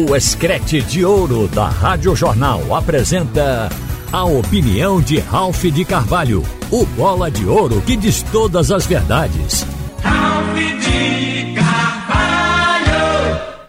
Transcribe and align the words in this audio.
O 0.00 0.14
Escrete 0.14 0.80
de 0.80 1.04
Ouro 1.04 1.48
da 1.48 1.68
Rádio 1.68 2.14
Jornal 2.14 2.72
apresenta 2.72 3.68
a 4.12 4.24
opinião 4.24 5.00
de 5.00 5.18
Ralph 5.18 5.64
de 5.64 5.84
Carvalho, 5.84 6.44
o 6.70 6.86
bola 6.86 7.28
de 7.28 7.44
ouro 7.44 7.82
que 7.82 7.96
diz 7.96 8.22
todas 8.22 8.70
as 8.70 8.86
verdades. 8.86 9.66
Ralph 10.00 10.54
de 10.54 11.52
Carvalho! 11.56 12.90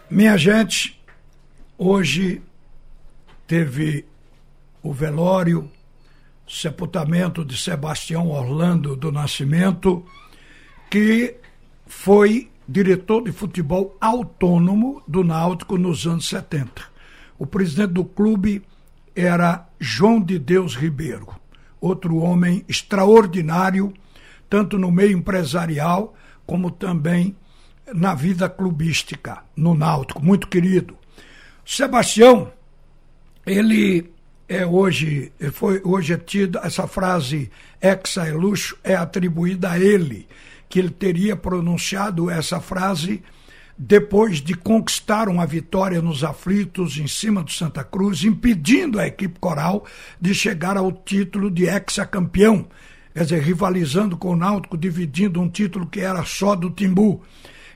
Minha 0.08 0.36
gente, 0.36 1.02
hoje 1.76 2.40
teve 3.44 4.04
o 4.84 4.92
velório, 4.92 5.68
sepultamento 6.48 7.44
de 7.44 7.58
Sebastião 7.58 8.30
Orlando 8.30 8.94
do 8.94 9.10
Nascimento, 9.10 10.06
que 10.88 11.34
foi 11.88 12.49
diretor 12.70 13.24
de 13.24 13.32
futebol 13.32 13.96
autônomo 14.00 15.02
do 15.06 15.24
Náutico 15.24 15.76
nos 15.76 16.06
anos 16.06 16.28
70. 16.28 16.70
O 17.36 17.44
presidente 17.44 17.94
do 17.94 18.04
clube 18.04 18.62
era 19.14 19.66
João 19.80 20.20
de 20.20 20.38
Deus 20.38 20.76
Ribeiro, 20.76 21.26
outro 21.80 22.18
homem 22.18 22.64
extraordinário, 22.68 23.92
tanto 24.48 24.78
no 24.78 24.88
meio 24.92 25.18
empresarial 25.18 26.14
como 26.46 26.70
também 26.70 27.34
na 27.92 28.14
vida 28.14 28.48
clubística, 28.48 29.42
no 29.56 29.74
Náutico, 29.74 30.24
muito 30.24 30.46
querido. 30.46 30.96
Sebastião, 31.66 32.52
ele 33.44 34.12
é 34.48 34.64
hoje, 34.64 35.32
foi 35.52 35.82
hoje 35.84 36.12
é 36.12 36.16
tido, 36.16 36.60
essa 36.62 36.86
frase 36.86 37.50
exa 37.80 38.28
é 38.28 38.32
luxo 38.32 38.78
é 38.84 38.94
atribuída 38.94 39.72
a 39.72 39.78
ele 39.78 40.28
que 40.70 40.78
ele 40.78 40.88
teria 40.88 41.34
pronunciado 41.34 42.30
essa 42.30 42.60
frase 42.60 43.22
depois 43.76 44.40
de 44.40 44.54
conquistar 44.54 45.28
uma 45.28 45.44
vitória 45.44 46.00
nos 46.00 46.22
aflitos 46.22 46.96
em 46.98 47.08
cima 47.08 47.42
do 47.42 47.50
Santa 47.50 47.82
Cruz, 47.82 48.22
impedindo 48.24 49.00
a 49.00 49.06
equipe 49.06 49.38
coral 49.40 49.84
de 50.20 50.32
chegar 50.32 50.76
ao 50.76 50.92
título 50.92 51.50
de 51.50 51.64
ex-campeão, 51.64 52.68
quer 53.12 53.24
dizer, 53.24 53.42
rivalizando 53.42 54.16
com 54.16 54.30
o 54.30 54.36
Náutico, 54.36 54.76
dividindo 54.76 55.40
um 55.40 55.48
título 55.48 55.86
que 55.86 56.00
era 56.00 56.22
só 56.24 56.54
do 56.54 56.70
Timbu. 56.70 57.22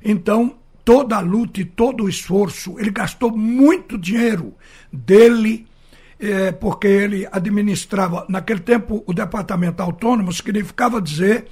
Então, 0.04 0.56
toda 0.84 1.16
a 1.16 1.20
luta 1.20 1.62
e 1.62 1.64
todo 1.64 2.04
o 2.04 2.08
esforço, 2.08 2.78
ele 2.78 2.90
gastou 2.90 3.34
muito 3.34 3.98
dinheiro 3.98 4.54
dele, 4.92 5.66
é, 6.20 6.52
porque 6.52 6.86
ele 6.86 7.26
administrava, 7.32 8.24
naquele 8.28 8.60
tempo, 8.60 9.02
o 9.06 9.12
departamento 9.12 9.82
autônomo 9.82 10.32
significava 10.32 11.00
dizer 11.00 11.46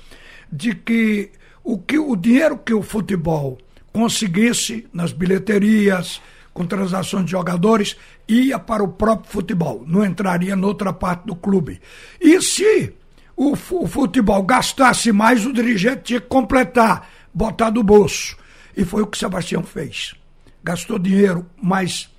de 0.53 0.75
que 0.75 1.31
o, 1.65 1.79
que 1.79 1.99
o 1.99 2.17
dinheiro 2.17 2.59
que 2.59 2.75
o 2.75 2.83
futebol 2.83 3.59
conseguisse 3.93 4.87
nas 4.93 5.13
bilheterias, 5.13 6.21
com 6.53 6.67
transações 6.67 7.25
de 7.25 7.31
jogadores, 7.31 7.97
ia 8.29 8.59
para 8.59 8.83
o 8.83 8.89
próprio 8.89 9.31
futebol, 9.31 9.85
não 9.87 10.05
entraria 10.05 10.57
noutra 10.57 10.93
parte 10.93 11.27
do 11.27 11.35
clube. 11.35 11.81
E 12.21 12.41
se 12.43 12.93
o, 13.37 13.57
futebol 13.57 14.43
gastasse 14.43 15.13
mais, 15.13 15.47
o 15.47 15.53
dirigente 15.53 16.03
tinha 16.05 16.21
que 16.21 16.29
completar, 16.29 17.09
botar 17.33 17.71
do 17.71 17.83
bolso. 17.83 18.37
E 18.77 18.85
foi 18.85 19.03
o 19.03 19.07
que 19.07 19.19
Sebastião 19.19 19.63
fez. 19.63 20.15
Gastou 20.63 20.99
dinheiro, 20.99 21.47
mas 21.61 22.11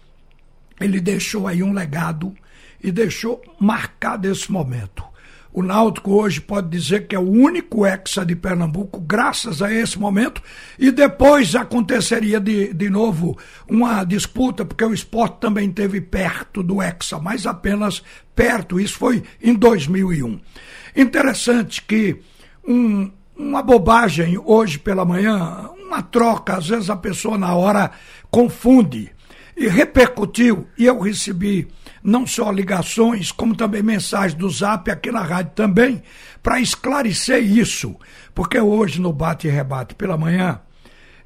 ele 0.80 1.00
deixou 1.00 1.48
aí 1.48 1.64
um 1.64 1.74
legado 1.74 2.34
e 2.84 2.92
deixou 2.92 3.42
marcado 3.60 4.30
esse 4.30 4.52
momento. 4.52 5.04
O 5.54 5.62
Náutico 5.62 6.14
hoje 6.14 6.42
pode 6.42 6.68
dizer 6.68 7.08
que 7.08 7.16
é 7.16 7.20
o 7.20 7.30
único 7.30 7.86
hexa 7.86 8.26
de 8.26 8.36
Pernambuco, 8.36 9.00
graças 9.00 9.62
a 9.62 9.72
esse 9.72 10.00
momento, 10.00 10.42
e 10.80 10.90
depois 10.90 11.54
aconteceria 11.54 12.40
de, 12.40 12.74
de 12.74 12.90
novo 12.90 13.38
uma 13.70 14.04
disputa, 14.04 14.66
porque 14.66 14.84
o 14.84 14.94
esporte 14.94 15.38
também 15.40 15.72
teve 15.72 16.02
perto 16.02 16.64
do 16.64 16.82
hexa, 16.82 17.20
mas 17.20 17.46
apenas 17.46 18.02
perto, 18.36 18.80
isso 18.80 18.98
foi 18.98 19.22
em 19.40 19.54
2001. 19.54 20.40
Interessante 20.96 21.84
que 21.84 22.20
um, 22.68 23.12
uma 23.38 23.62
bobagem 23.62 24.42
hoje 24.44 24.80
pela 24.80 25.06
manhã, 25.06 25.70
uma 25.86 26.02
troca, 26.02 26.58
às 26.58 26.68
vezes 26.68 26.90
a 26.90 26.96
pessoa 26.96 27.38
na 27.38 27.54
hora 27.54 27.92
confunde 28.32 29.12
e 29.56 29.68
repercutiu, 29.68 30.68
e 30.78 30.86
eu 30.86 31.00
recebi 31.00 31.68
não 32.04 32.28
só 32.28 32.52
ligações, 32.52 33.32
como 33.32 33.56
também 33.56 33.82
mensagens 33.82 34.34
do 34.34 34.50
Zap 34.50 34.90
aqui 34.92 35.12
na 35.12 35.22
rádio 35.22 35.54
também, 35.56 36.04
para 36.42 36.60
esclarecer 36.60 37.42
isso. 37.42 37.96
Porque 38.36 38.60
hoje, 38.60 39.00
no 39.00 39.14
bate 39.14 39.48
e 39.48 39.52
rebate 39.52 39.96
pela 39.96 40.18
manhã, 40.18 40.60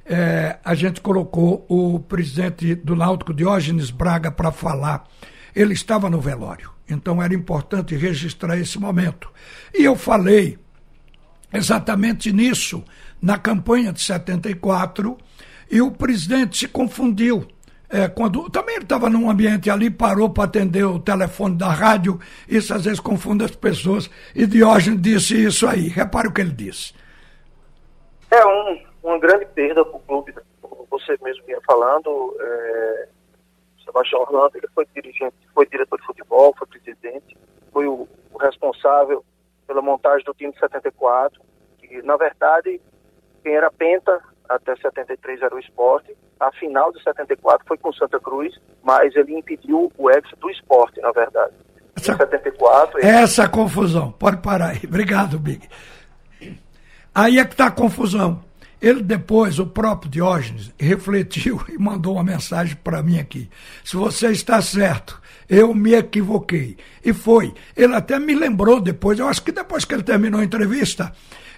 é, 0.04 0.58
a 0.64 0.74
gente 0.74 1.00
colocou 1.00 1.66
o 1.68 1.98
presidente 2.00 2.74
do 2.74 2.94
Náutico, 2.94 3.34
Diógenes 3.34 3.90
Braga, 3.90 4.30
para 4.30 4.52
falar. 4.52 5.04
Ele 5.54 5.74
estava 5.74 6.08
no 6.08 6.20
velório, 6.20 6.70
então 6.88 7.22
era 7.22 7.34
importante 7.34 7.96
registrar 7.96 8.56
esse 8.56 8.78
momento. 8.78 9.28
E 9.74 9.84
eu 9.84 9.96
falei 9.96 10.58
exatamente 11.52 12.32
nisso 12.32 12.84
na 13.20 13.36
campanha 13.36 13.92
de 13.92 14.00
74, 14.00 15.18
e 15.70 15.82
o 15.82 15.90
presidente 15.90 16.56
se 16.56 16.68
confundiu 16.68 17.46
é, 17.90 18.06
quando 18.06 18.50
também 18.50 18.76
ele 18.76 18.84
estava 18.84 19.08
num 19.08 19.30
ambiente 19.30 19.70
ali, 19.70 19.90
parou 19.90 20.28
para 20.28 20.44
atender 20.44 20.84
o 20.84 20.98
telefone 20.98 21.56
da 21.56 21.68
rádio, 21.68 22.20
isso 22.46 22.74
às 22.74 22.84
vezes 22.84 23.00
confunde 23.00 23.44
as 23.44 23.56
pessoas, 23.56 24.10
e 24.34 24.46
Diógenes 24.46 25.00
disse 25.00 25.44
isso 25.44 25.66
aí. 25.66 25.88
Repare 25.88 26.28
o 26.28 26.32
que 26.32 26.40
ele 26.40 26.50
disse. 26.50 26.92
É 28.30 28.44
um, 28.44 28.82
uma 29.02 29.18
grande 29.18 29.46
perda 29.46 29.84
para 29.84 29.96
o 29.96 30.00
clube, 30.00 30.32
né? 30.34 30.42
como 30.60 30.86
você 30.90 31.16
mesmo 31.22 31.44
vinha 31.46 31.60
falando. 31.66 32.36
É, 32.38 33.08
Sebastião 33.84 34.20
Orlando 34.20 34.58
ele 34.58 34.68
foi 34.74 34.86
dirigente, 34.94 35.34
foi 35.54 35.66
diretor 35.66 35.98
de 35.98 36.04
futebol, 36.04 36.54
foi 36.58 36.66
presidente, 36.66 37.36
foi 37.72 37.86
o, 37.86 38.06
o 38.32 38.38
responsável 38.38 39.24
pela 39.66 39.80
montagem 39.80 40.24
do 40.26 40.34
time 40.34 40.52
de 40.52 40.58
74. 40.58 41.40
E, 41.82 42.02
na 42.02 42.18
verdade, 42.18 42.80
quem 43.42 43.54
era 43.54 43.70
penta 43.70 44.22
até 44.48 44.74
73 44.76 45.42
era 45.42 45.54
o 45.54 45.58
esporte. 45.58 46.16
A 46.40 46.50
final 46.52 46.92
de 46.92 47.02
74 47.02 47.66
foi 47.66 47.76
com 47.78 47.92
Santa 47.92 48.18
Cruz, 48.18 48.54
mas 48.82 49.14
ele 49.14 49.36
impediu 49.36 49.92
o 49.96 50.10
êxito 50.10 50.36
do 50.36 50.50
esporte, 50.50 51.00
na 51.00 51.12
verdade. 51.12 51.52
Essa, 51.96 52.12
em 52.12 52.16
74. 52.16 52.98
Ele... 52.98 53.08
Essa 53.08 53.48
confusão. 53.48 54.12
Pode 54.12 54.38
parar 54.38 54.70
aí. 54.70 54.80
Obrigado, 54.84 55.38
Big. 55.38 55.68
Aí 57.14 57.38
é 57.38 57.44
que 57.44 57.52
está 57.52 57.66
a 57.66 57.70
confusão. 57.70 58.42
Ele 58.80 59.02
depois, 59.02 59.58
o 59.58 59.66
próprio 59.66 60.10
Diógenes, 60.10 60.72
refletiu 60.78 61.60
e 61.68 61.78
mandou 61.78 62.14
uma 62.14 62.24
mensagem 62.24 62.76
para 62.82 63.02
mim 63.02 63.18
aqui. 63.18 63.48
Se 63.84 63.96
você 63.96 64.28
está 64.28 64.62
certo, 64.62 65.20
eu 65.48 65.74
me 65.74 65.94
equivoquei. 65.94 66.76
E 67.04 67.12
foi. 67.12 67.54
Ele 67.76 67.94
até 67.94 68.18
me 68.18 68.34
lembrou 68.34 68.80
depois, 68.80 69.18
eu 69.18 69.28
acho 69.28 69.42
que 69.42 69.52
depois 69.52 69.84
que 69.84 69.94
ele 69.94 70.02
terminou 70.02 70.40
a 70.40 70.44
entrevista, 70.44 71.12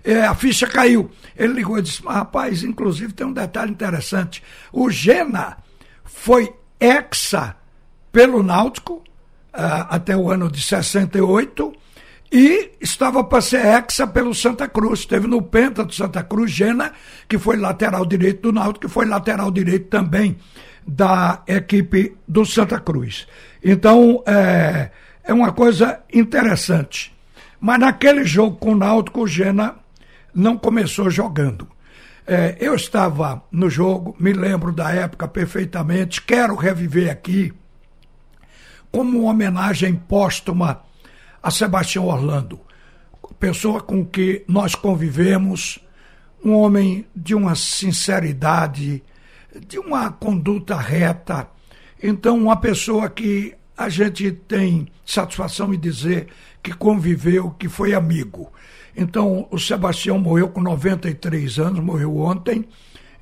é, 0.05 0.23
a 0.23 0.35
ficha 0.35 0.67
caiu. 0.67 1.11
Ele 1.37 1.55
ligou 1.55 1.79
e 1.79 1.83
disse: 1.83 2.03
rapaz, 2.03 2.63
inclusive 2.63 3.13
tem 3.13 3.27
um 3.27 3.33
detalhe 3.33 3.71
interessante. 3.71 4.43
O 4.73 4.91
Gena 4.91 5.59
foi 6.05 6.53
exa 6.79 7.57
pelo 8.11 8.43
Náutico 8.43 8.95
uh, 8.95 9.87
até 9.89 10.17
o 10.17 10.31
ano 10.31 10.51
de 10.51 10.61
68 10.61 11.73
e 12.31 12.73
estava 12.81 13.25
para 13.25 13.41
ser 13.41 13.65
exa 13.67 14.07
pelo 14.07 14.35
Santa 14.35 14.69
Cruz. 14.69 15.05
Teve 15.05 15.27
no 15.27 15.43
Penta 15.43 15.85
do 15.85 15.93
Santa 15.93 16.23
Cruz, 16.23 16.53
Gena, 16.53 16.93
que 17.29 17.39
foi 17.39 17.57
lateral 17.57 18.07
direito 18.07 18.43
do 18.43 18.53
Náutico, 18.53 18.87
que 18.87 18.93
foi 18.93 19.07
lateral 19.07 19.51
direito 19.51 19.89
também 19.89 20.37
da 20.87 21.43
equipe 21.47 22.17
do 22.27 22.45
Santa 22.45 22.79
Cruz. 22.79 23.27
Então, 23.63 24.23
é, 24.27 24.91
é 25.25 25.33
uma 25.33 25.53
coisa 25.53 26.01
interessante. 26.13 27.13
Mas 27.61 27.79
naquele 27.81 28.25
jogo 28.25 28.57
com 28.57 28.73
o 28.73 28.77
Náutico, 28.77 29.23
o 29.23 29.27
Gena 29.27 29.75
não 30.35 30.57
começou 30.57 31.11
jogando. 31.11 31.69
É, 32.27 32.57
eu 32.61 32.75
estava 32.75 33.43
no 33.51 33.69
jogo, 33.69 34.15
me 34.21 34.33
lembro 34.33 34.73
da 34.73 34.93
época 34.93 35.27
perfeitamente, 35.27 36.23
quero 36.23 36.55
reviver 36.55 37.11
aqui 37.11 37.53
como 38.93 39.21
uma 39.21 39.31
homenagem 39.31 39.95
póstuma 39.95 40.83
a 41.43 41.51
Sebastião 41.51 42.07
Orlando, 42.07 42.61
pessoa 43.39 43.81
com 43.81 44.05
que 44.05 44.45
nós 44.47 44.75
convivemos, 44.75 45.79
um 46.45 46.53
homem 46.55 47.07
de 47.15 47.35
uma 47.35 47.55
sinceridade, 47.55 49.03
de 49.67 49.79
uma 49.79 50.11
conduta 50.11 50.77
reta. 50.77 51.49
Então, 52.03 52.39
uma 52.39 52.57
pessoa 52.57 53.09
que 53.09 53.55
a 53.77 53.89
gente 53.89 54.31
tem 54.31 54.89
satisfação 55.05 55.73
em 55.73 55.79
dizer 55.79 56.29
que 56.63 56.73
conviveu, 56.73 57.51
que 57.53 57.69
foi 57.69 57.95
amigo. 57.95 58.53
Então, 58.95 59.49
o 59.51 59.59
Sebastião 59.59 60.19
morreu 60.19 60.49
com 60.49 60.61
93 60.61 61.59
anos, 61.59 61.81
morreu 61.81 62.19
ontem, 62.19 62.69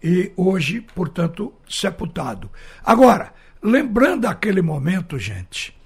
e 0.02 0.32
hoje, 0.36 0.80
portanto, 0.94 1.52
sepultado. 1.68 2.50
Agora, 2.84 3.32
lembrando 3.62 4.26
aquele 4.26 4.62
momento, 4.62 5.18
gente, 5.18 5.76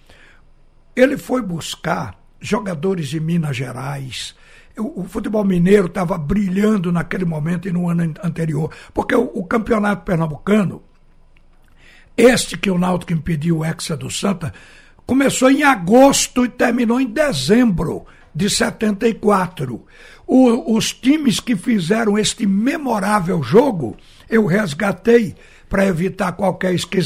ele 0.95 1.17
foi 1.17 1.43
buscar 1.43 2.22
jogadores 2.43 3.09
de 3.09 3.21
Minas 3.21 3.57
Gerais. 3.57 4.35
O, 4.77 5.05
futebol 5.05 5.45
mineiro 5.45 5.87
estava 5.87 6.19
brilhando 6.19 6.91
naquele 6.91 7.25
momento 7.25 7.69
e 7.69 7.73
no 7.73 7.89
ano 7.89 8.15
anterior, 8.23 8.71
porque 8.93 9.15
o, 9.15 9.31
o 9.35 9.45
campeonato 9.45 10.03
pernambucano 10.05 10.83
Este 12.17 12.57
que 12.57 12.71
o 12.71 12.79
Náutico 12.79 13.13
impediu 13.13 13.59
o 13.59 13.65
Hexa 13.65 13.97
do 13.97 14.11
Santa 14.11 14.53
começou 15.07 15.51
em 15.51 15.63
agosto 15.63 16.45
e 16.45 16.49
terminou 16.49 17.01
em 17.01 17.07
dezembro 17.07 18.07
de 18.35 18.49
74. 18.49 19.85
O, 20.27 20.75
os 20.75 20.93
times 20.93 21.39
que 21.39 21.55
fizeram 21.55 22.19
este 22.19 22.47
memorável 22.47 23.43
jogo, 23.43 23.97
eu 24.29 24.47
resgatei 24.47 25.35
para 25.69 25.87
evitar 25.87 26.33
qualquer 26.33 26.75
esque 26.75 26.99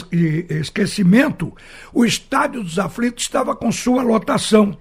esquecimento. 0.50 1.52
O 1.92 2.04
Estádio 2.04 2.62
dos 2.62 2.78
Aflitos 2.78 3.24
estava 3.24 3.54
com 3.54 3.70
sua 3.70 4.02
lotação. 4.02 4.76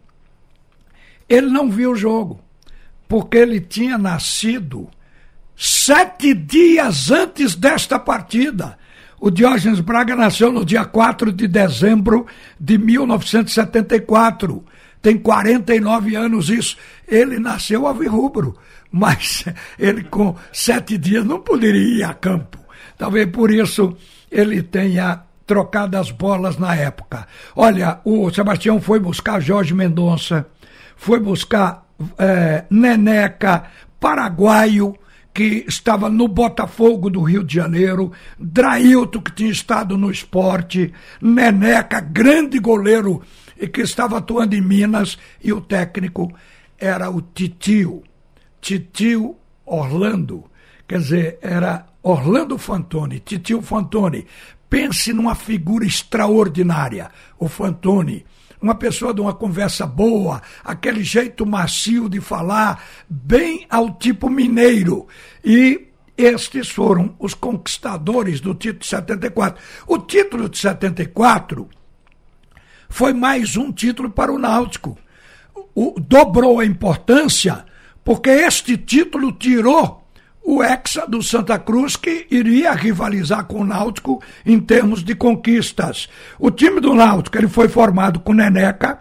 ele 1.30 1.48
não 1.48 1.70
viu 1.70 1.92
o 1.92 1.96
jogo, 1.96 2.42
porque 3.08 3.38
ele 3.38 3.60
tinha 3.62 3.96
nascido 3.96 4.90
sete 5.56 6.34
dias 6.34 7.12
antes 7.12 7.54
desta 7.54 8.00
partida. 8.00 8.78
O 9.20 9.30
Diógenes 9.30 9.80
Braga 9.80 10.16
nasceu 10.16 10.52
no 10.52 10.66
dia 10.66 10.84
4 10.84 11.32
de 11.32 11.48
dezembro 11.48 12.26
de 12.60 12.78
1974. 12.78 14.66
Tem 15.00 15.18
49 15.18 16.16
anos 16.16 16.50
isso. 16.50 16.76
Ele 17.08 17.38
nasceu 17.38 17.86
alvirrubro, 17.86 18.58
mas 18.92 19.46
ele 19.78 20.04
com 20.04 20.36
sete 20.52 20.98
dias 20.98 21.24
não 21.24 21.40
poderia 21.40 22.00
ir 22.00 22.04
a 22.04 22.14
campo. 22.16 22.63
Talvez 22.98 23.30
por 23.30 23.52
isso 23.52 23.96
ele 24.32 24.62
tenha 24.64 25.24
trocado 25.46 25.98
as 25.98 26.12
bolas 26.12 26.58
na 26.58 26.76
época. 26.76 27.28
Olha, 27.56 28.00
o 28.04 28.30
Sebastião 28.32 28.82
foi 28.82 29.00
buscar 29.00 29.40
Jorge 29.42 29.74
Mendonça, 29.74 30.48
foi 30.96 31.20
buscar 31.20 31.86
é, 32.18 32.66
Neneca, 32.70 33.66
paraguaio, 34.00 34.96
que 35.34 35.66
estava 35.68 36.10
no 36.10 36.28
Botafogo 36.28 37.10
do 37.10 37.22
Rio 37.22 37.44
de 37.44 37.56
Janeiro, 37.56 38.12
Drailton, 38.40 39.22
que 39.22 39.32
tinha 39.32 39.52
estado 39.52 39.98
no 39.98 40.12
esporte, 40.12 40.94
Neneca, 41.20 42.00
grande 42.00 42.60
goleiro 42.60 43.22
e 43.60 43.68
que 43.68 43.82
estava 43.82 44.18
atuando 44.18 44.56
em 44.56 44.62
Minas, 44.62 45.18
e 45.44 45.52
o 45.52 45.62
técnico 45.62 46.32
era 46.78 47.10
o 47.10 47.22
Titio, 47.22 48.04
Titio 48.62 49.36
Orlando. 49.66 50.44
Quer 50.88 51.00
dizer, 51.00 51.40
era 51.42 51.86
Orlando 52.04 52.58
Fantoni, 52.58 53.20
Titio 53.20 53.62
Fantoni. 53.62 54.28
Pense 54.70 55.14
numa 55.14 55.36
figura 55.36 55.86
extraordinária, 55.86 57.10
o 57.40 57.48
Fantoni 57.48 58.26
uma 58.64 58.76
pessoa 58.76 59.14
de 59.14 59.20
uma 59.20 59.34
conversa 59.34 59.86
boa, 59.86 60.42
aquele 60.64 61.04
jeito 61.04 61.46
macio 61.46 62.08
de 62.08 62.22
falar, 62.22 62.82
bem 63.10 63.68
ao 63.70 63.92
tipo 63.92 64.30
mineiro. 64.30 65.06
E 65.44 65.90
estes 66.18 66.70
foram 66.70 67.14
os 67.20 67.34
conquistadores 67.34 68.40
do 68.40 68.56
título 68.56 68.80
de 68.80 68.88
74. 68.88 69.62
O 69.86 69.98
título 69.98 70.48
de 70.48 70.58
74 70.58 71.68
foi 72.88 73.12
mais 73.12 73.58
um 73.58 73.70
título 73.70 74.10
para 74.10 74.32
o 74.32 74.40
Náutico. 74.40 74.98
O, 75.76 75.96
dobrou 76.00 76.62
a 76.62 76.66
importância, 76.66 77.66
porque 78.02 78.30
este 78.30 78.78
título 78.78 79.34
tirou 79.34 80.03
o 80.44 80.62
Hexa 80.62 81.08
do 81.08 81.24
Santa 81.24 81.58
Cruz, 81.58 81.96
que 81.96 82.28
iria 82.30 82.74
rivalizar 82.74 83.46
com 83.46 83.62
o 83.62 83.66
Náutico 83.66 84.22
em 84.46 84.60
termos 84.60 85.04
de 85.04 85.16
conquistas. 85.16 86.10
O 86.38 86.52
time 86.52 86.82
do 86.82 86.94
Náutico 86.94 87.38
ele 87.38 87.48
foi 87.48 87.70
formado 87.70 88.20
com 88.20 88.34
Neneca, 88.34 89.00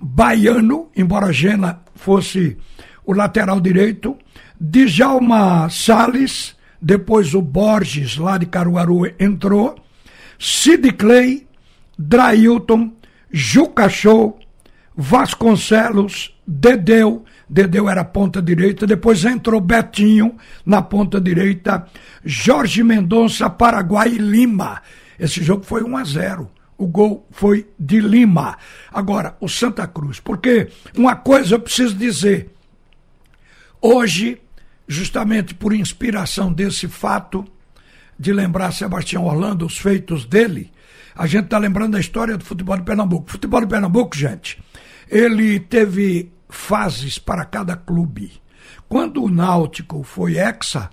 Baiano, 0.00 0.88
embora 0.96 1.32
Gena 1.32 1.80
fosse 1.94 2.56
o 3.04 3.12
lateral 3.12 3.60
direito, 3.60 4.16
Djalma 4.60 5.68
Salles, 5.70 6.56
depois 6.80 7.34
o 7.34 7.42
Borges, 7.42 8.16
lá 8.16 8.38
de 8.38 8.46
Caruaru, 8.46 9.06
entrou, 9.18 9.76
Sid 10.38 10.92
Clay, 10.92 11.46
Drailton, 11.98 12.92
Juca 13.30 13.88
Show, 13.88 14.38
Vasconcelos, 14.96 16.34
Dedeu, 16.46 17.24
Dedeu 17.48 17.88
era 17.88 18.04
ponta 18.04 18.42
direita, 18.42 18.86
depois 18.86 19.24
entrou 19.24 19.60
Betinho 19.60 20.36
na 20.66 20.82
ponta 20.82 21.20
direita, 21.20 21.86
Jorge 22.24 22.82
Mendonça, 22.82 23.48
Paraguai 23.48 24.08
e 24.08 24.18
Lima. 24.18 24.82
Esse 25.18 25.42
jogo 25.42 25.64
foi 25.64 25.82
1 25.82 25.96
a 25.96 26.04
0. 26.04 26.50
O 26.76 26.86
gol 26.86 27.26
foi 27.30 27.66
de 27.78 28.00
Lima. 28.00 28.56
Agora, 28.92 29.36
o 29.40 29.48
Santa 29.48 29.86
Cruz, 29.86 30.20
porque 30.20 30.68
uma 30.96 31.16
coisa 31.16 31.54
eu 31.54 31.60
preciso 31.60 31.94
dizer. 31.94 32.50
Hoje, 33.80 34.40
justamente 34.86 35.54
por 35.54 35.72
inspiração 35.72 36.52
desse 36.52 36.86
fato, 36.86 37.44
de 38.18 38.32
lembrar 38.32 38.72
Sebastião 38.72 39.24
Orlando, 39.24 39.64
os 39.64 39.78
feitos 39.78 40.24
dele, 40.24 40.70
a 41.14 41.26
gente 41.26 41.44
está 41.44 41.58
lembrando 41.58 41.92
da 41.92 42.00
história 42.00 42.36
do 42.36 42.44
futebol 42.44 42.76
de 42.76 42.82
Pernambuco. 42.82 43.26
O 43.28 43.32
futebol 43.32 43.60
de 43.60 43.66
Pernambuco, 43.66 44.16
gente, 44.16 44.62
ele 45.08 45.60
teve 45.60 46.30
fases 46.48 47.18
para 47.18 47.44
cada 47.44 47.76
clube. 47.76 48.40
Quando 48.88 49.22
o 49.22 49.30
Náutico 49.30 50.02
foi 50.02 50.38
hexa, 50.38 50.90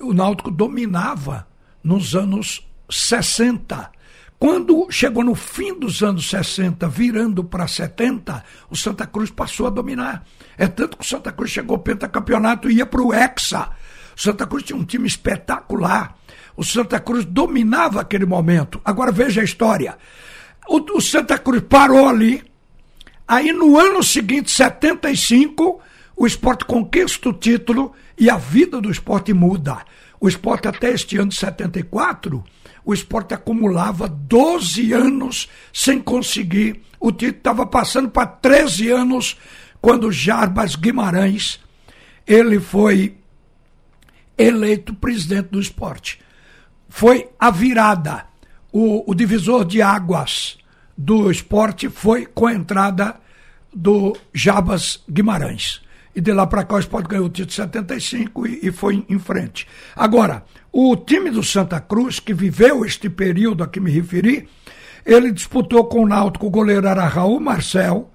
o 0.00 0.12
Náutico 0.12 0.50
dominava 0.50 1.46
nos 1.82 2.14
anos 2.14 2.66
60. 2.90 3.90
Quando 4.38 4.86
chegou 4.90 5.24
no 5.24 5.34
fim 5.34 5.76
dos 5.76 6.02
anos 6.02 6.30
60, 6.30 6.88
virando 6.88 7.42
para 7.42 7.66
70, 7.66 8.44
o 8.70 8.76
Santa 8.76 9.06
Cruz 9.06 9.30
passou 9.30 9.66
a 9.66 9.70
dominar. 9.70 10.24
É 10.56 10.68
tanto 10.68 10.96
que 10.96 11.04
o 11.04 11.08
Santa 11.08 11.32
Cruz 11.32 11.50
chegou 11.50 11.74
ao 11.74 11.82
pentacampeonato 11.82 12.70
e 12.70 12.76
ia 12.76 12.86
para 12.86 13.02
o 13.02 13.12
Hexa. 13.12 13.70
O 14.16 14.20
Santa 14.20 14.46
Cruz 14.46 14.62
tinha 14.62 14.78
um 14.78 14.84
time 14.84 15.08
espetacular. 15.08 16.16
O 16.56 16.64
Santa 16.64 17.00
Cruz 17.00 17.24
dominava 17.24 18.00
aquele 18.00 18.26
momento. 18.26 18.80
Agora 18.84 19.10
veja 19.10 19.40
a 19.40 19.44
história. 19.44 19.98
O, 20.68 20.78
o 20.96 21.00
Santa 21.00 21.36
Cruz 21.38 21.62
parou 21.68 22.08
ali, 22.08 22.42
Aí 23.28 23.52
no 23.52 23.78
ano 23.78 24.02
seguinte, 24.02 24.50
75, 24.50 25.82
o 26.16 26.26
esporte 26.26 26.64
conquista 26.64 27.28
o 27.28 27.34
título 27.34 27.92
e 28.18 28.30
a 28.30 28.38
vida 28.38 28.80
do 28.80 28.90
esporte 28.90 29.34
muda. 29.34 29.84
O 30.18 30.26
esporte 30.26 30.66
até 30.66 30.92
este 30.92 31.18
ano 31.18 31.28
de 31.28 31.36
74, 31.36 32.42
o 32.84 32.94
esporte 32.94 33.34
acumulava 33.34 34.08
12 34.08 34.94
anos 34.94 35.46
sem 35.72 36.00
conseguir. 36.00 36.80
O 36.98 37.12
título 37.12 37.36
estava 37.36 37.66
passando 37.66 38.08
para 38.08 38.26
13 38.26 38.88
anos 38.88 39.36
quando 39.78 40.10
Jarbas 40.10 40.74
Guimarães 40.74 41.60
ele 42.26 42.58
foi 42.58 43.16
eleito 44.36 44.94
presidente 44.94 45.48
do 45.48 45.60
esporte. 45.60 46.20
Foi 46.88 47.28
a 47.38 47.50
virada. 47.50 48.26
O, 48.72 49.10
o 49.10 49.14
divisor 49.14 49.64
de 49.64 49.80
águas 49.80 50.57
do 50.98 51.30
esporte 51.30 51.88
foi 51.88 52.26
com 52.26 52.48
a 52.48 52.52
entrada 52.52 53.14
do 53.72 54.16
Jabas 54.34 55.04
Guimarães. 55.08 55.80
E 56.16 56.20
de 56.20 56.32
lá 56.32 56.44
para 56.44 56.64
cá 56.64 56.74
o 56.74 56.80
esporte 56.80 57.08
ganhou 57.08 57.26
o 57.26 57.30
título 57.30 57.46
de 57.46 57.54
75 57.54 58.46
e, 58.48 58.58
e 58.64 58.72
foi 58.72 59.06
em 59.08 59.18
frente. 59.20 59.68
Agora, 59.94 60.42
o 60.72 60.96
time 60.96 61.30
do 61.30 61.44
Santa 61.44 61.80
Cruz, 61.80 62.18
que 62.18 62.34
viveu 62.34 62.84
este 62.84 63.08
período 63.08 63.62
a 63.62 63.68
que 63.68 63.78
me 63.78 63.92
referi, 63.92 64.48
ele 65.06 65.30
disputou 65.30 65.84
com 65.84 66.02
o 66.02 66.08
Náutico, 66.08 66.46
o 66.46 66.50
goleiro 66.50 66.88
era 66.88 67.06
Raul 67.06 67.38
Marcel, 67.38 68.10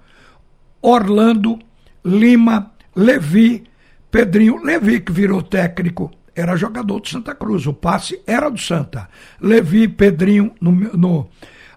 Orlando, 0.82 1.58
Lima, 2.04 2.72
Levi, 2.94 3.64
Pedrinho. 4.10 4.62
Levi, 4.62 5.00
que 5.00 5.10
virou 5.10 5.42
técnico, 5.42 6.10
era 6.36 6.56
jogador 6.56 7.00
do 7.00 7.08
Santa 7.08 7.34
Cruz. 7.34 7.66
O 7.66 7.72
passe 7.72 8.20
era 8.26 8.50
do 8.50 8.58
Santa. 8.58 9.08
Levi, 9.40 9.88
Pedrinho, 9.88 10.52
no, 10.60 10.72
no, 10.72 11.30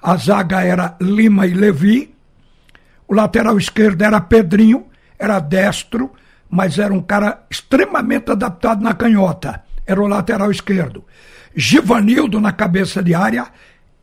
a 0.07 0.15
zaga 0.15 0.63
era 0.63 0.95
Lima 1.01 1.45
e 1.45 1.53
Levi. 1.53 2.15
O 3.09 3.13
lateral 3.13 3.57
esquerdo 3.57 4.01
era 4.03 4.21
Pedrinho, 4.21 4.85
era 5.19 5.37
destro, 5.41 6.13
mas 6.49 6.79
era 6.79 6.93
um 6.93 7.01
cara 7.01 7.43
extremamente 7.49 8.31
adaptado 8.31 8.81
na 8.81 8.93
canhota. 8.93 9.65
Era 9.85 10.01
o 10.01 10.07
lateral 10.07 10.49
esquerdo. 10.49 11.03
Givanildo 11.53 12.39
na 12.39 12.53
cabeça 12.53 13.03
de 13.03 13.13
área, 13.13 13.47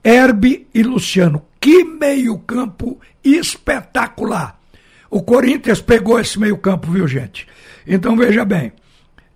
Herbe 0.05 0.69
e 0.75 0.83
Luciano. 0.83 1.47
Que 1.59 1.85
meio-campo 1.85 3.01
espetacular! 3.25 4.61
O 5.09 5.23
Corinthians 5.23 5.81
pegou 5.81 6.21
esse 6.21 6.39
meio-campo, 6.39 6.91
viu, 6.91 7.09
gente? 7.09 7.49
Então 7.87 8.15
veja 8.15 8.45
bem: 8.45 8.75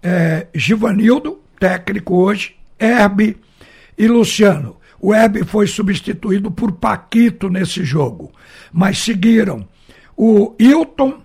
é, 0.03 0.49
Givanildo, 0.55 1.41
técnico 1.59 2.17
hoje, 2.17 2.57
Herbe 2.79 3.39
e 3.97 4.07
Luciano. 4.07 4.78
Herbe 5.01 5.45
foi 5.45 5.67
substituído 5.67 6.51
por 6.51 6.73
Paquito 6.73 7.49
nesse 7.49 7.85
jogo, 7.85 8.33
mas 8.73 8.99
seguiram 8.99 9.67
o 10.17 10.55
Hilton 10.59 11.21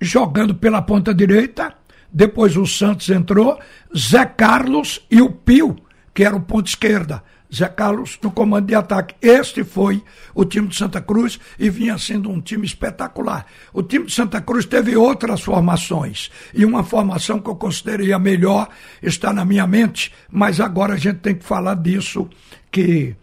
jogando 0.00 0.54
pela 0.54 0.80
ponta 0.80 1.12
direita, 1.12 1.74
depois 2.12 2.56
o 2.56 2.64
Santos 2.64 3.08
entrou, 3.10 3.58
Zé 3.96 4.24
Carlos 4.24 5.04
e 5.10 5.20
o 5.20 5.30
Pio, 5.30 5.76
que 6.14 6.24
era 6.24 6.36
o 6.36 6.40
ponto 6.40 6.68
esquerda. 6.68 7.22
Zé 7.54 7.68
Carlos 7.68 8.18
no 8.22 8.30
comando 8.30 8.66
de 8.66 8.74
ataque. 8.74 9.14
Este 9.22 9.62
foi 9.62 10.02
o 10.34 10.44
time 10.44 10.68
de 10.68 10.76
Santa 10.76 11.00
Cruz 11.00 11.38
e 11.58 11.70
vinha 11.70 11.96
sendo 11.98 12.30
um 12.30 12.40
time 12.40 12.66
espetacular. 12.66 13.46
O 13.72 13.82
time 13.82 14.06
de 14.06 14.12
Santa 14.12 14.40
Cruz 14.40 14.66
teve 14.66 14.96
outras 14.96 15.42
formações 15.42 16.30
e 16.52 16.64
uma 16.64 16.82
formação 16.82 17.40
que 17.40 17.48
eu 17.48 17.56
considerei 17.56 18.12
a 18.12 18.18
melhor 18.18 18.68
está 19.02 19.32
na 19.32 19.44
minha 19.44 19.66
mente, 19.66 20.12
mas 20.30 20.60
agora 20.60 20.94
a 20.94 20.98
gente 20.98 21.18
tem 21.18 21.34
que 21.34 21.44
falar 21.44 21.76
disso 21.76 22.28
que 22.70 23.16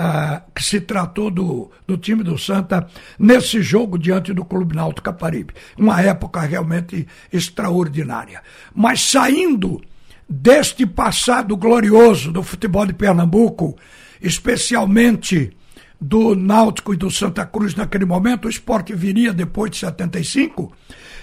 ah, 0.00 0.42
que 0.54 0.62
se 0.62 0.80
tratou 0.80 1.28
do, 1.28 1.72
do 1.84 1.98
time 1.98 2.22
do 2.22 2.38
Santa 2.38 2.86
nesse 3.18 3.60
jogo 3.60 3.98
diante 3.98 4.32
do 4.32 4.44
Clube 4.44 4.76
Náutico 4.76 5.02
Caparibe. 5.02 5.52
Uma 5.76 6.00
época 6.00 6.40
realmente 6.42 7.04
extraordinária. 7.32 8.40
Mas 8.72 9.00
saindo 9.00 9.82
deste 10.28 10.84
passado 10.86 11.56
glorioso 11.56 12.30
do 12.30 12.42
futebol 12.42 12.84
de 12.84 12.92
Pernambuco, 12.92 13.76
especialmente 14.20 15.56
do 16.00 16.36
Náutico 16.36 16.92
e 16.92 16.96
do 16.96 17.10
Santa 17.10 17.46
Cruz 17.46 17.74
naquele 17.74 18.04
momento, 18.04 18.44
o 18.44 18.50
esporte 18.50 18.94
viria 18.94 19.32
depois 19.32 19.70
de 19.70 19.78
75. 19.78 20.72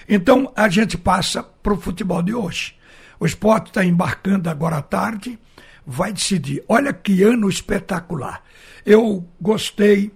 Então 0.09 0.51
a 0.55 0.67
gente 0.67 0.97
passa 0.97 1.43
para 1.43 1.73
o 1.73 1.79
futebol 1.79 2.21
de 2.21 2.33
hoje. 2.33 2.75
O 3.19 3.25
esporte 3.25 3.67
está 3.67 3.85
embarcando 3.85 4.49
agora 4.49 4.77
à 4.77 4.81
tarde, 4.81 5.39
vai 5.85 6.11
decidir. 6.11 6.63
Olha 6.67 6.91
que 6.91 7.23
ano 7.23 7.47
espetacular. 7.47 8.43
Eu 8.85 9.25
gostei 9.39 10.11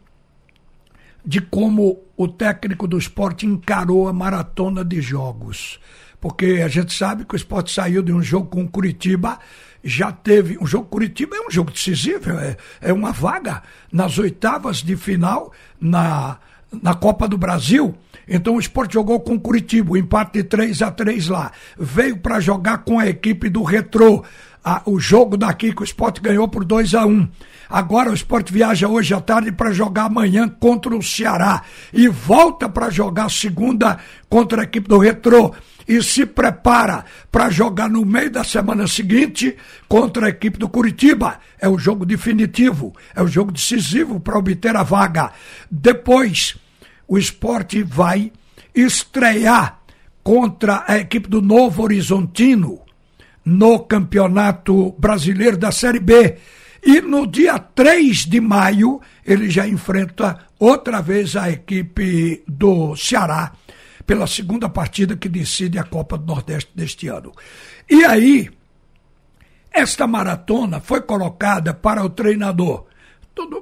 de 1.26 1.40
como 1.40 2.02
o 2.18 2.28
técnico 2.28 2.88
do 2.88 2.98
esporte 2.98 3.46
encarou 3.46 4.08
a 4.08 4.14
maratona 4.14 4.84
de 4.84 5.00
jogos 5.02 5.80
porque 6.20 6.62
a 6.64 6.68
gente 6.68 6.94
sabe 6.94 7.26
que 7.26 7.34
o 7.34 7.38
esporte 7.38 7.74
saiu 7.74 8.02
de 8.02 8.12
um 8.12 8.22
jogo 8.22 8.48
com 8.48 8.64
o 8.64 8.70
Curitiba, 8.70 9.40
já 9.84 10.12
teve. 10.12 10.58
Um 10.62 10.68
jogo 10.68 10.88
Curitiba 10.88 11.36
é 11.36 11.48
um 11.48 11.52
jogo 11.52 11.72
decisivo, 11.72 12.32
é, 12.32 12.58
é 12.82 12.94
uma 12.94 13.12
vaga 13.12 13.64
nas 13.92 14.18
oitavas 14.18 14.78
de 14.78 14.96
final 14.96 15.52
na, 15.80 16.38
na 16.82 16.94
Copa 16.94 17.28
do 17.28 17.38
Brasil. 17.38 17.96
Então 18.30 18.56
o 18.56 18.60
esporte 18.60 18.94
jogou 18.94 19.20
com 19.20 19.34
o 19.34 19.40
Curitiba, 19.40 19.98
empate 19.98 20.34
de 20.34 20.44
3 20.44 20.82
a 20.84 20.92
3 20.92 21.28
lá. 21.28 21.52
Veio 21.78 22.18
para 22.18 22.40
jogar 22.40 22.80
com 22.80 23.00
a 23.00 23.08
equipe 23.08 23.50
do 23.50 23.64
Retrô. 23.64 24.24
A, 24.64 24.82
o 24.86 25.00
jogo 25.00 25.38
daqui 25.38 25.74
que 25.74 25.82
o 25.82 25.86
esporte 25.86 26.22
ganhou 26.22 26.48
por 26.48 26.66
2 26.66 26.94
a 26.94 27.06
1 27.06 27.28
Agora 27.70 28.10
o 28.10 28.14
esporte 28.16 28.52
viaja 28.52 28.88
hoje 28.88 29.14
à 29.14 29.22
tarde 29.22 29.52
para 29.52 29.72
jogar 29.72 30.06
amanhã 30.06 30.50
contra 30.50 30.96
o 30.96 31.04
Ceará. 31.04 31.62
E 31.94 32.08
volta 32.08 32.68
para 32.68 32.90
jogar 32.90 33.30
segunda 33.30 34.00
contra 34.28 34.62
a 34.62 34.64
equipe 34.64 34.88
do 34.88 34.98
Retrô 34.98 35.54
e 35.88 36.02
se 36.02 36.26
prepara 36.26 37.06
para 37.32 37.50
jogar 37.52 37.88
no 37.88 38.04
meio 38.04 38.32
da 38.32 38.44
semana 38.44 38.88
seguinte 38.88 39.56
contra 39.88 40.26
a 40.26 40.30
equipe 40.30 40.58
do 40.58 40.68
Curitiba. 40.68 41.40
É 41.60 41.70
o 41.70 41.78
jogo 41.78 42.08
definitivo, 42.08 42.96
é 43.16 43.22
o 43.22 43.28
jogo 43.28 43.52
decisivo 43.52 44.20
para 44.20 44.38
obter 44.38 44.76
a 44.76 44.82
vaga. 44.82 45.32
Depois, 45.70 46.56
o 47.10 47.18
esporte 47.18 47.82
vai 47.82 48.32
estrear 48.74 49.82
contra 50.24 50.86
a 50.88 51.00
equipe 51.00 51.28
do 51.28 51.42
Novo 51.42 51.82
Horizontino 51.82 52.80
no 53.44 53.80
Campeonato 53.80 54.96
Brasileiro 54.98 55.58
da 55.58 55.72
Série 55.72 56.00
B. 56.00 56.38
E 56.84 57.02
no 57.02 57.26
dia 57.26 57.58
3 57.58 58.26
de 58.26 58.40
maio, 58.40 59.02
ele 59.26 59.50
já 59.50 59.68
enfrenta 59.68 60.38
outra 60.60 61.02
vez 61.02 61.36
a 61.36 61.50
equipe 61.50 62.44
do 62.48 62.96
Ceará 62.96 63.54
pela 64.06 64.28
segunda 64.28 64.70
partida 64.70 65.18
que 65.18 65.28
decide 65.28 65.80
a 65.80 65.84
Copa 65.84 66.16
do 66.16 66.28
Nordeste 66.28 66.72
deste 66.76 67.08
ano. 67.08 67.32
E 67.90 68.06
aí, 68.06 68.52
esta 69.72 70.06
maratona 70.06 70.80
foi 70.80 71.02
colocada 71.02 71.74
para 71.74 72.04
o 72.04 72.10
treinador. 72.10 72.86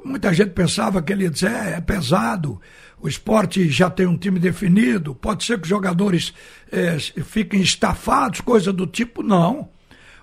Muita 0.03 0.33
gente 0.33 0.51
pensava 0.51 1.01
que 1.01 1.13
ele 1.13 1.23
ia 1.23 1.29
dizer, 1.29 1.51
é, 1.51 1.73
é 1.77 1.81
pesado, 1.81 2.59
o 2.99 3.07
esporte 3.07 3.69
já 3.69 3.89
tem 3.89 4.07
um 4.07 4.17
time 4.17 4.39
definido, 4.39 5.13
pode 5.13 5.43
ser 5.43 5.57
que 5.57 5.63
os 5.63 5.69
jogadores 5.69 6.33
é, 6.71 6.97
fiquem 6.99 7.61
estafados, 7.61 8.41
coisa 8.41 8.73
do 8.73 8.87
tipo. 8.87 9.21
Não. 9.21 9.69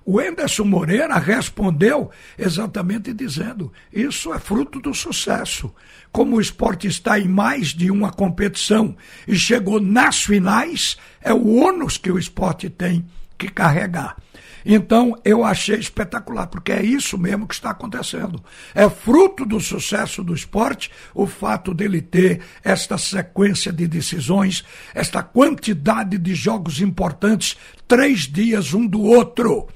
O 0.04 0.20
Enderson 0.20 0.64
Moreira 0.64 1.16
respondeu 1.16 2.10
exatamente 2.36 3.12
dizendo: 3.14 3.72
isso 3.92 4.34
é 4.34 4.38
fruto 4.38 4.80
do 4.80 4.92
sucesso. 4.92 5.72
Como 6.12 6.36
o 6.36 6.40
esporte 6.40 6.86
está 6.86 7.18
em 7.18 7.28
mais 7.28 7.68
de 7.68 7.90
uma 7.90 8.12
competição 8.12 8.96
e 9.26 9.34
chegou 9.34 9.80
nas 9.80 10.22
finais, 10.22 10.96
é 11.22 11.32
o 11.32 11.56
ônus 11.56 11.96
que 11.96 12.10
o 12.10 12.18
esporte 12.18 12.68
tem 12.68 13.06
que 13.38 13.48
carregar. 13.48 14.16
Então 14.64 15.18
eu 15.24 15.44
achei 15.44 15.78
espetacular, 15.78 16.46
porque 16.46 16.72
é 16.72 16.82
isso 16.82 17.18
mesmo 17.18 17.46
que 17.46 17.54
está 17.54 17.70
acontecendo. 17.70 18.42
É 18.74 18.88
fruto 18.88 19.44
do 19.44 19.60
sucesso 19.60 20.24
do 20.24 20.34
esporte 20.34 20.90
o 21.14 21.26
fato 21.26 21.74
dele 21.74 22.00
ter 22.00 22.40
esta 22.62 22.96
sequência 22.96 23.72
de 23.72 23.86
decisões, 23.86 24.64
esta 24.94 25.22
quantidade 25.22 26.16
de 26.16 26.34
jogos 26.34 26.80
importantes, 26.80 27.56
três 27.86 28.20
dias 28.20 28.72
um 28.72 28.86
do 28.86 29.02
outro. 29.02 29.68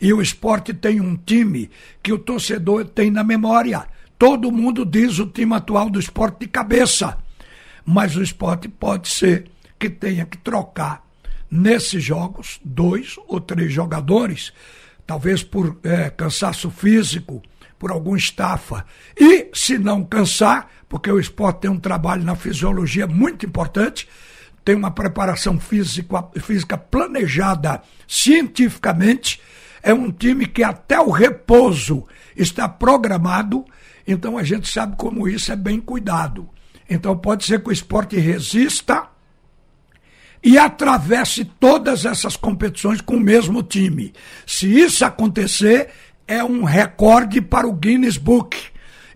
E 0.00 0.12
o 0.12 0.20
esporte 0.20 0.74
tem 0.74 1.00
um 1.00 1.16
time 1.16 1.70
que 2.02 2.12
o 2.12 2.18
torcedor 2.18 2.84
tem 2.86 3.10
na 3.10 3.22
memória. 3.22 3.86
Todo 4.18 4.50
mundo 4.50 4.84
diz 4.84 5.18
o 5.18 5.26
time 5.26 5.54
atual 5.54 5.88
do 5.88 6.00
esporte 6.00 6.40
de 6.40 6.48
cabeça. 6.48 7.16
Mas 7.86 8.16
o 8.16 8.22
esporte 8.22 8.68
pode 8.68 9.08
ser 9.08 9.44
que 9.78 9.88
tenha 9.88 10.24
que 10.24 10.38
trocar 10.38 11.04
nesses 11.54 12.02
jogos 12.02 12.58
dois 12.64 13.14
ou 13.28 13.40
três 13.40 13.72
jogadores, 13.72 14.52
talvez 15.06 15.44
por 15.44 15.78
é, 15.84 16.10
cansaço 16.10 16.68
físico, 16.68 17.40
por 17.78 17.92
algum 17.92 18.16
estafa. 18.16 18.84
E, 19.16 19.50
se 19.54 19.78
não 19.78 20.02
cansar, 20.02 20.68
porque 20.88 21.10
o 21.10 21.20
esporte 21.20 21.60
tem 21.60 21.70
um 21.70 21.78
trabalho 21.78 22.24
na 22.24 22.34
fisiologia 22.34 23.06
muito 23.06 23.46
importante, 23.46 24.08
tem 24.64 24.74
uma 24.74 24.90
preparação 24.90 25.60
física, 25.60 26.24
física 26.40 26.76
planejada 26.76 27.82
cientificamente 28.08 29.40
é 29.80 29.94
um 29.94 30.10
time 30.10 30.46
que 30.46 30.64
até 30.64 30.98
o 30.98 31.10
repouso 31.10 32.04
está 32.34 32.68
programado, 32.68 33.64
então 34.06 34.36
a 34.36 34.42
gente 34.42 34.66
sabe 34.66 34.96
como 34.96 35.28
isso 35.28 35.52
é 35.52 35.56
bem 35.56 35.78
cuidado. 35.78 36.48
Então 36.90 37.16
pode 37.16 37.44
ser 37.44 37.62
que 37.62 37.68
o 37.68 37.72
esporte 37.72 38.16
resista 38.16 39.13
e 40.44 40.58
atravesse 40.58 41.42
todas 41.42 42.04
essas 42.04 42.36
competições 42.36 43.00
com 43.00 43.16
o 43.16 43.20
mesmo 43.20 43.62
time. 43.62 44.12
Se 44.46 44.66
isso 44.66 45.02
acontecer, 45.02 45.88
é 46.28 46.44
um 46.44 46.64
recorde 46.64 47.40
para 47.40 47.66
o 47.66 47.72
Guinness 47.72 48.18
Book. 48.18 48.54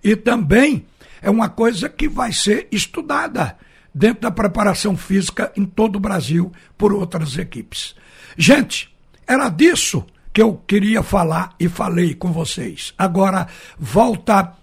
E 0.03 0.17
também 0.17 0.87
é 1.21 1.29
uma 1.29 1.51
coisa 1.51 1.87
que 1.87 2.09
vai 2.09 2.33
ser 2.33 2.67
estudada 2.73 3.59
dentro 3.95 4.23
da 4.23 4.31
preparação 4.31 4.97
física 4.97 5.53
em 5.55 5.67
todo 5.67 5.97
o 5.97 6.01
Brasil 6.01 6.51
por 6.79 6.95
outras 6.95 7.37
equipes. 7.37 7.95
Gente, 8.37 8.89
era 9.27 9.51
disso 9.51 10.07
que 10.33 10.41
eu 10.41 10.55
queria 10.67 11.03
falar 11.03 11.55
e 11.61 11.69
falei 11.69 12.15
com 12.15 12.33
vocês. 12.33 12.95
Agora 12.97 13.47
volta 13.79 14.55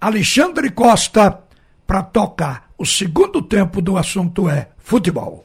Alexandre 0.00 0.70
Costa 0.70 1.40
para 1.84 2.02
tocar. 2.02 2.70
O 2.78 2.86
segundo 2.86 3.42
tempo 3.42 3.80
do 3.80 3.96
assunto 3.96 4.48
é 4.48 4.68
futebol. 4.78 5.44